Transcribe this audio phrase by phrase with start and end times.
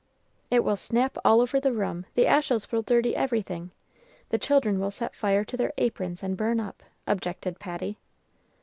[0.49, 2.07] "It will snap all over the room.
[2.15, 3.69] The ashes will dirty everything.
[4.29, 7.99] The children will set fire to their aprons, and burn up!" objected Patty.